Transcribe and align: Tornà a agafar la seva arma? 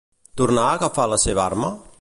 Tornà 0.41 0.63
a 0.69 0.73
agafar 0.79 1.07
la 1.13 1.21
seva 1.27 1.45
arma? 1.49 1.75